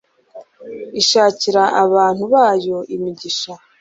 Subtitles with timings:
[1.01, 3.51] ishakira abantu bayo imigisha